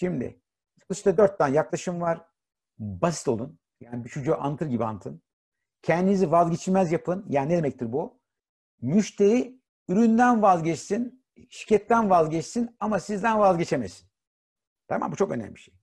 [0.00, 0.40] Şimdi
[0.90, 2.26] işte dört tane yaklaşım var.
[2.78, 3.58] Basit olun.
[3.80, 5.22] Yani bir çocuğu antır gibi antın.
[5.82, 7.26] Kendinizi vazgeçilmez yapın.
[7.28, 8.20] Yani ne demektir bu?
[8.80, 14.08] Müşteri üründen vazgeçsin, şirketten vazgeçsin ama sizden vazgeçemesin.
[14.88, 15.74] Tamam Bu çok önemli bir şey.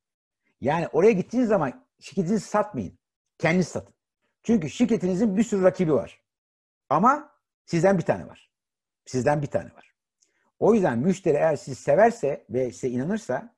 [0.62, 3.00] Yani oraya gittiğiniz zaman şirketinizi satmayın.
[3.38, 3.96] Kendiniz satın.
[4.44, 6.22] Çünkü şirketinizin bir sürü rakibi var.
[6.90, 7.32] Ama
[7.66, 8.52] sizden bir tane var.
[9.06, 9.96] Sizden bir tane var.
[10.60, 13.55] O yüzden müşteri eğer sizi severse ve size inanırsa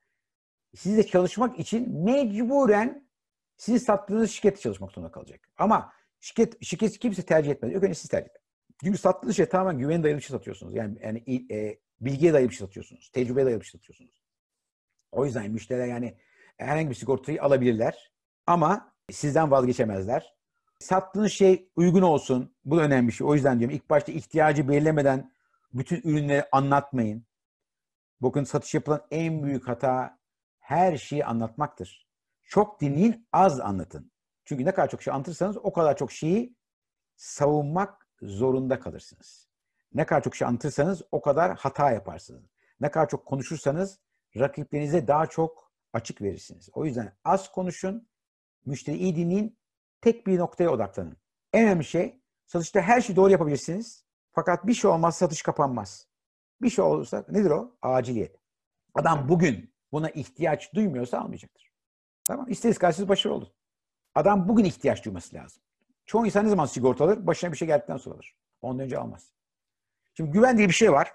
[0.76, 3.08] sizle çalışmak için mecburen
[3.56, 5.48] sizin sattığınız şirkette çalışmak zorunda kalacak.
[5.58, 7.72] Ama şirket şirket kimse tercih etmez.
[7.72, 8.40] Yok önce siz tercih edin.
[8.84, 10.74] Çünkü sattığınız şey tamamen güven dayalı bir şey satıyorsunuz.
[10.74, 13.10] Yani, yani e, bilgiye dayalı bir şey satıyorsunuz.
[13.10, 14.22] Tecrübeye dayalı bir şey satıyorsunuz.
[15.12, 16.18] O yüzden müşteriler yani
[16.56, 18.12] herhangi bir sigortayı alabilirler.
[18.46, 20.34] Ama sizden vazgeçemezler.
[20.78, 22.54] Sattığınız şey uygun olsun.
[22.64, 23.26] Bu da önemli bir şey.
[23.26, 25.32] O yüzden diyorum ilk başta ihtiyacı belirlemeden
[25.74, 27.26] bütün ürünleri anlatmayın.
[28.20, 30.17] Bakın satış yapılan en büyük hata
[30.68, 32.08] her şeyi anlatmaktır.
[32.42, 34.12] Çok dinleyin, az anlatın.
[34.44, 36.56] Çünkü ne kadar çok şey anlatırsanız o kadar çok şeyi
[37.16, 39.48] savunmak zorunda kalırsınız.
[39.94, 42.44] Ne kadar çok şey anlatırsanız o kadar hata yaparsınız.
[42.80, 44.00] Ne kadar çok konuşursanız
[44.36, 46.68] rakiplerinize daha çok açık verirsiniz.
[46.72, 48.08] O yüzden az konuşun,
[48.66, 49.58] müşteri iyi dinleyin,
[50.00, 51.16] tek bir noktaya odaklanın.
[51.52, 54.04] En önemli şey satışta her şeyi doğru yapabilirsiniz.
[54.32, 56.08] Fakat bir şey olmaz satış kapanmaz.
[56.62, 57.76] Bir şey olursa nedir o?
[57.82, 58.36] Aciliyet.
[58.94, 61.72] Adam bugün buna ihtiyaç duymuyorsa almayacaktır.
[62.24, 63.52] Tamam İsteriz karşısız başarılı olun.
[64.14, 65.62] Adam bugün ihtiyaç duyması lazım.
[66.06, 67.26] Çoğu insan ne zaman sigorta alır?
[67.26, 68.36] Başına bir şey geldikten sonra alır.
[68.62, 69.32] Ondan önce almaz.
[70.14, 71.12] Şimdi güven diye bir şey var.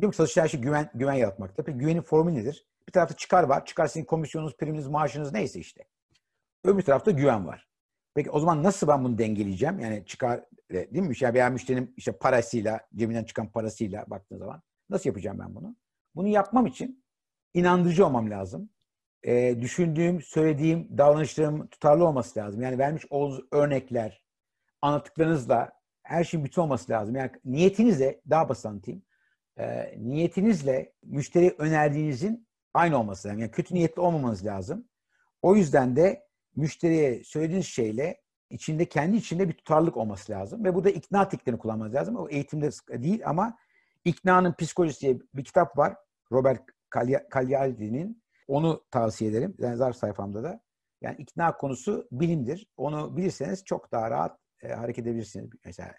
[0.00, 0.14] Değil mi?
[0.14, 1.64] Satışta her şey güven, güven yaratmakta.
[1.64, 2.66] Peki güvenin formu nedir?
[2.88, 3.66] Bir tarafta çıkar var.
[3.66, 5.84] Çıkar sizin komisyonunuz, priminiz, maaşınız neyse işte.
[6.64, 7.68] Öbür tarafta güven var.
[8.14, 9.78] Peki o zaman nasıl ben bunu dengeleyeceğim?
[9.78, 11.14] Yani çıkar değil mi?
[11.20, 15.76] Ya veya müşterinin işte parasıyla, cebinden çıkan parasıyla baktığın zaman nasıl yapacağım ben bunu?
[16.14, 17.03] Bunu yapmam için
[17.54, 18.70] inandırıcı olmam lazım.
[19.22, 22.62] E, düşündüğüm, söylediğim davranışlarım tutarlı olması lazım.
[22.62, 24.22] Yani vermiş olduğunuz örnekler,
[24.82, 27.16] anlattıklarınızla her şeyin bütün olması lazım.
[27.16, 29.02] Yani niyetinizle, daha basit anlatayım.
[29.58, 33.40] E, niyetinizle müşteri önerdiğinizin aynı olması lazım.
[33.40, 34.88] Yani kötü niyetli olmamanız lazım.
[35.42, 36.26] O yüzden de
[36.56, 38.20] müşteriye söylediğiniz şeyle
[38.50, 40.64] içinde kendi içinde bir tutarlılık olması lazım.
[40.64, 42.16] Ve burada ikna tekniklerini kullanmanız lazım.
[42.16, 43.58] O eğitimde değil ama
[44.04, 45.96] İkna'nın Psikolojisi diye bir kitap var.
[46.32, 46.62] Robert
[47.34, 48.24] Cagliardi'nin.
[48.48, 49.54] Onu tavsiye ederim.
[49.58, 50.60] Benzer sayfamda da.
[51.00, 52.66] Yani ikna konusu bilimdir.
[52.76, 55.50] Onu bilirseniz çok daha rahat e, hareket edebilirsiniz.
[55.64, 55.94] Mesela,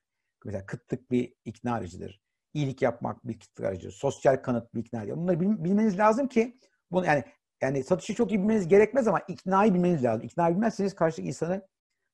[0.46, 2.22] mesela kıtlık bir ikna aracıdır.
[2.54, 3.92] İyilik yapmak bir kıtlık aracıdır.
[3.92, 5.18] Sosyal kanıt bir ikna aracıdır.
[5.18, 6.60] Bunları bilmeniz lazım ki
[6.92, 7.24] bunu yani
[7.62, 10.26] yani satışı çok iyi bilmeniz gerekmez ama iknayı bilmeniz lazım.
[10.26, 11.68] İkna bilmezseniz karşıdaki insanı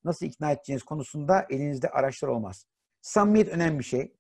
[0.04, 2.66] nasıl ikna edeceğiniz konusunda elinizde araçlar olmaz.
[3.02, 4.16] Samimiyet önemli bir şey.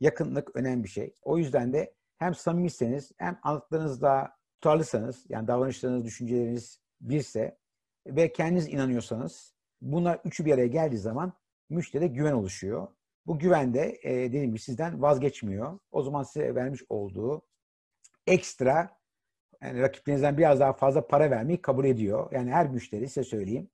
[0.00, 1.14] Yakınlık önemli bir şey.
[1.22, 7.58] O yüzden de hem samimiyseniz hem anlattıklarınızda tutarlıysanız yani davranışlarınız, düşünceleriniz birse
[8.06, 11.32] ve kendiniz inanıyorsanız bunlar üçü bir araya geldiği zaman
[11.70, 12.88] müşteride güven oluşuyor.
[13.26, 15.78] Bu güven de e, dediğim gibi sizden vazgeçmiyor.
[15.92, 17.42] O zaman size vermiş olduğu
[18.26, 18.96] ekstra
[19.62, 22.32] yani rakiplerinizden biraz daha fazla para vermeyi kabul ediyor.
[22.32, 23.70] Yani her müşteri size söyleyeyim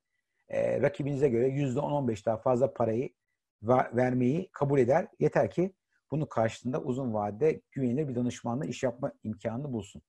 [0.48, 3.10] e, rakibinize göre %10-15 daha fazla parayı
[3.92, 5.09] vermeyi kabul eder.
[5.19, 5.72] Yeter ki
[6.12, 10.03] bunun karşılığında uzun vadede güvenilir bir danışmanla iş yapma imkanını bulsun.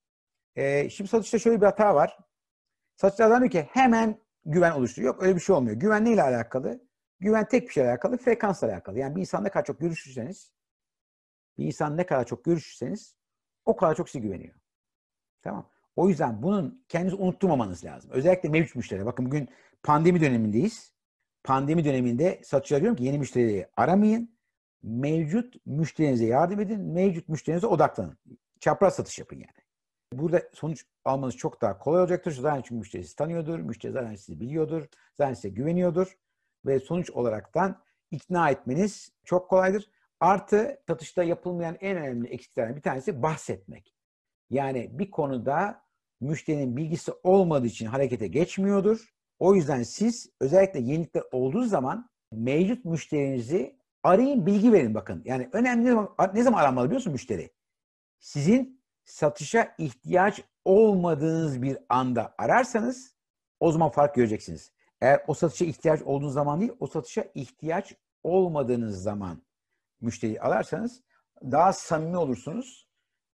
[0.55, 2.17] E, şimdi satışta şöyle bir hata var.
[2.95, 5.13] Satışlardan diyor ki hemen güven oluşturuyor.
[5.13, 5.75] Yok öyle bir şey olmuyor.
[5.75, 6.81] Güven neyle alakalı?
[7.19, 8.99] Güven tek bir şeyle alakalı, frekansla alakalı.
[8.99, 10.51] Yani bir insan ne kadar çok görüşürseniz,
[11.57, 13.15] bir insan ne kadar çok görüşürseniz
[13.65, 14.53] o kadar çok size güveniyor.
[15.41, 15.69] Tamam.
[15.95, 18.11] O yüzden bunun kendinizi unutturmamanız lazım.
[18.13, 19.05] Özellikle mevcut müşteri.
[19.05, 19.49] Bakın bugün
[19.83, 20.93] pandemi dönemindeyiz.
[21.43, 24.37] Pandemi döneminde satışçılar diyorum ki yeni müşterileri aramayın.
[24.83, 26.81] Mevcut müşterinize yardım edin.
[26.81, 28.17] Mevcut müşterinize odaklanın.
[28.59, 29.63] Çapraz satış yapın yani.
[30.13, 32.31] Burada sonuç almanız çok daha kolay olacaktır.
[32.31, 33.59] Zaten çünkü müşteri sizi tanıyordur.
[33.59, 34.87] Müşteri zaten sizi biliyordur.
[35.17, 36.17] Zaten size güveniyordur.
[36.65, 39.89] Ve sonuç olaraktan ikna etmeniz çok kolaydır.
[40.19, 43.95] Artı satışta yapılmayan en önemli eksiklerden bir tanesi bahsetmek.
[44.49, 45.83] Yani bir konuda
[46.21, 49.13] müşterinin bilgisi olmadığı için harekete geçmiyordur.
[49.39, 55.21] O yüzden siz özellikle yenilikler olduğu zaman mevcut müşterinizi arayın, bilgi verin bakın.
[55.25, 57.53] Yani önemli ne zaman, ne aranmalı biliyorsun müşteri?
[58.19, 63.15] Sizin satışa ihtiyaç olmadığınız bir anda ararsanız
[63.59, 64.71] o zaman fark göreceksiniz.
[65.01, 69.43] Eğer o satışa ihtiyaç olduğunuz zaman değil, o satışa ihtiyaç olmadığınız zaman
[70.01, 71.03] müşteriyi alarsanız
[71.41, 72.87] daha samimi olursunuz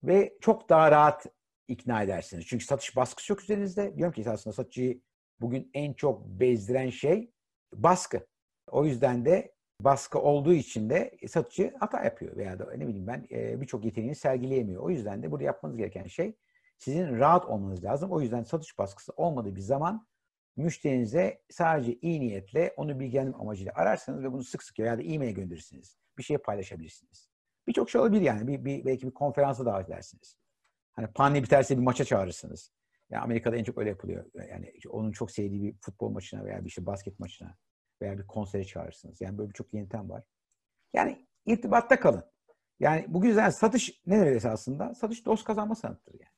[0.03, 1.25] ve çok daha rahat
[1.67, 2.45] ikna edersiniz.
[2.45, 3.97] Çünkü satış baskısı yok üzerinizde.
[3.97, 5.01] Diyorum ki aslında satıcıyı
[5.39, 7.31] bugün en çok bezdiren şey
[7.73, 8.27] baskı.
[8.67, 13.27] O yüzden de baskı olduğu için de satıcı hata yapıyor veya da ne bileyim ben
[13.61, 14.83] birçok yeteneğini sergileyemiyor.
[14.83, 16.35] O yüzden de burada yapmanız gereken şey
[16.77, 18.11] Sizin rahat olmanız lazım.
[18.11, 20.07] O yüzden satış baskısı olmadığı bir zaman
[20.55, 25.35] müşterinize sadece iyi niyetle onu bilgilendirme amacıyla ararsanız ve bunu sık sık ya da e-mail
[25.35, 25.97] gönderirsiniz.
[26.17, 27.29] Bir şey paylaşabilirsiniz.
[27.67, 28.47] Birçok şey olabilir yani.
[28.47, 30.37] Bir, bir, belki bir konferansa davet edersiniz.
[30.93, 32.71] Hani pandemi biterse bir maça çağırırsınız.
[33.09, 34.25] Yani Amerika'da en çok öyle yapılıyor.
[34.49, 37.57] Yani onun çok sevdiği bir futbol maçına veya bir işte basket maçına
[38.01, 39.21] veya bir konsere çağırırsınız.
[39.21, 40.23] Yani böyle birçok yöntem var.
[40.93, 42.23] Yani irtibatta kalın.
[42.79, 44.95] Yani bu yüzden satış ne demek esasında?
[44.95, 46.31] Satış dost kazanma sanatıdır yani.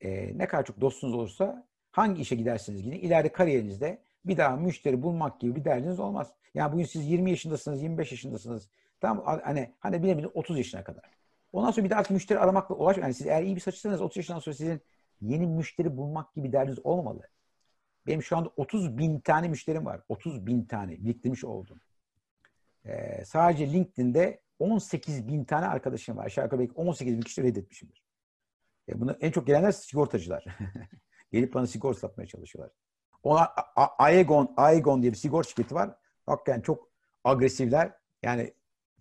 [0.00, 5.02] Ee, ne kadar çok dostunuz olursa hangi işe giderseniz gidin ileride kariyerinizde bir daha müşteri
[5.02, 6.32] bulmak gibi bir derdiniz olmaz.
[6.54, 8.68] Yani bugün siz 20 yaşındasınız, 25 yaşındasınız.
[9.00, 11.04] Tamam hani hani bilebilir 30 yaşına kadar.
[11.52, 12.96] Ondan sonra bir daha müşteri aramakla ulaş.
[12.96, 14.80] Yani siz eğer iyi bir satıcısanız 30 yaşından sonra sizin
[15.20, 17.22] yeni müşteri bulmak gibi derdiniz olmamalı.
[18.06, 20.00] Benim şu anda 30 bin tane müşterim var.
[20.08, 21.80] 30 bin tane biriktirmiş oldum.
[22.84, 26.26] Ee, sadece LinkedIn'de 18 bin tane arkadaşım var.
[26.26, 28.02] Aşağı yukarı belki 18 bin kişi reddetmişimdir.
[28.88, 30.44] E bunu en çok gelenler sigortacılar.
[31.32, 32.72] Gelip bana sigorta satmaya çalışıyorlar.
[33.22, 33.52] Ona
[33.98, 35.96] Aegon, Aegon diye bir sigorta şirketi var.
[36.26, 36.90] Hakikaten çok
[37.24, 37.92] agresifler.
[38.22, 38.54] Yani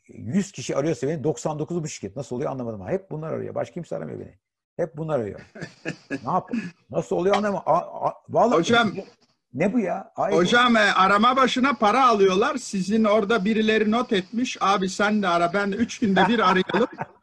[0.08, 2.16] 100 kişi arıyorsa beni 99'u bu şirket.
[2.16, 2.88] Nasıl oluyor anlamadım.
[2.88, 3.56] Hep bunlar arıyor.
[3.56, 4.40] Başka kimse aramıyor beni.
[4.78, 5.40] Hep bunlar arıyor.
[6.12, 6.52] ne yap?
[6.90, 7.64] Nasıl oluyor anlamadım.
[7.66, 7.78] A,
[8.08, 8.92] a, vallahi Hocam
[9.54, 10.12] ne bu ya?
[10.16, 10.38] Aegon.
[10.38, 12.58] Hocam e, arama başına para alıyorlar.
[12.58, 14.58] Sizin orada birileri not etmiş.
[14.62, 16.88] Abi sen de ara ben de üç günde bir arayalım.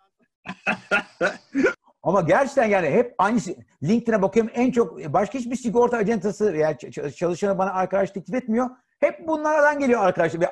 [2.02, 3.40] Ama gerçekten yani hep aynı
[3.82, 6.78] LinkedIn'e bakıyorum en çok başka hiçbir sigorta acentası veya
[7.16, 8.70] çalışanı bana arkadaş teklif etmiyor.
[9.00, 10.50] Hep bunlardan geliyor arkadaşlar.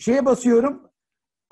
[0.00, 0.82] Şeye basıyorum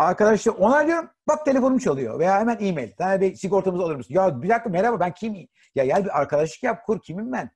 [0.00, 2.90] arkadaşlar onaylıyorum bak telefonum çalıyor veya hemen e-mail.
[2.98, 4.14] Yani bir sigortamızı alır mısın?
[4.14, 5.34] Ya bir dakika merhaba ben kim?
[5.74, 7.50] Ya gel bir arkadaşlık yap kur kimim ben?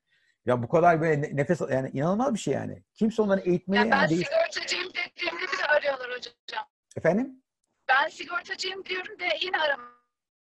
[0.47, 2.83] Ya bu kadar böyle nefes yani inanılmaz bir şey yani.
[2.95, 3.79] Kimse onları eğitmeli.
[3.79, 4.25] Ya ben yani değil.
[4.25, 6.65] sigortacıyım dediğimde bile arıyorlar hocam.
[6.97, 7.43] Efendim?
[7.89, 9.91] Ben sigortacıyım diyorum de yine aramıyor.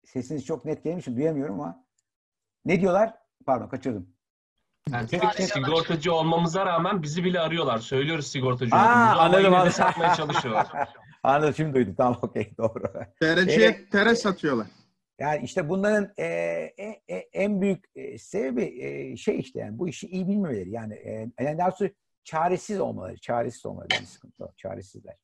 [0.05, 1.85] Sesiniz çok net gelmiş duyamıyorum ama.
[2.65, 3.13] Ne diyorlar?
[3.45, 4.09] Pardon kaçırdım.
[4.89, 5.47] Yani Bizi arıyorlar.
[5.47, 7.77] sigortacı olmamıza rağmen bizi bile arıyorlar.
[7.77, 10.67] Söylüyoruz sigortacı Aa, olduğumuzu ama anladım, yine de satmaya çalışıyorlar.
[11.23, 11.95] Anladım şimdi duydum.
[11.97, 12.83] Tamam okey doğru.
[13.21, 14.67] Derece tere satıyorlar.
[15.19, 19.87] Yani işte bunların e, e, e, en büyük e, sebebi e, şey işte yani bu
[19.89, 20.69] işi iyi bilmemeleri.
[20.69, 21.89] Yani, e, yani daha doğrusu
[22.23, 23.17] çaresiz olmaları.
[23.17, 24.53] Çaresiz olmaları bir sıkıntı.
[24.57, 25.15] Çaresizler.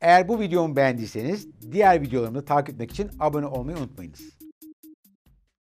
[0.00, 4.43] Eğer bu videomu beğendiyseniz diğer videolarımı takip etmek için abone olmayı unutmayınız.